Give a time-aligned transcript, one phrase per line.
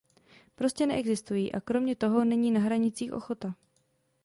[0.55, 3.55] Prostě neexistují, a kromě toho není na hranicích ochota.